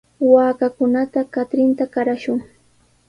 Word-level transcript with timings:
Waakakunata 0.33 1.19
katrinta 1.33 1.83
qarashun. 1.93 2.39